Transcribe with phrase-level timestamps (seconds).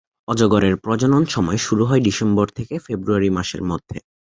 [0.27, 3.97] অজগরের প্রজনন সময় শুরু হয় ডিসেম্বর থেকে ফেব্রুয়ারি মাসের মধ্যে।